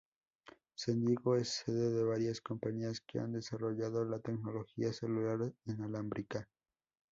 San 0.73 0.99
Diego 1.05 1.35
es 1.35 1.49
sede 1.63 1.91
de 1.91 2.03
varias 2.03 2.41
compañías 2.41 3.01
que 3.01 3.19
han 3.19 3.33
desarrollado 3.33 4.03
la 4.03 4.17
tecnología 4.17 4.91
celular 4.93 5.53
inalámbrica. 5.67 6.49